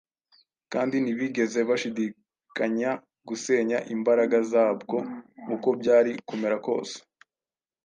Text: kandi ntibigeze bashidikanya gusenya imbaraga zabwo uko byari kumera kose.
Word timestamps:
kandi 0.73 0.95
ntibigeze 0.99 1.59
bashidikanya 1.69 2.91
gusenya 3.27 3.77
imbaraga 3.95 4.37
zabwo 4.51 4.97
uko 5.55 5.67
byari 5.79 6.11
kumera 6.27 6.57
kose. 6.67 6.95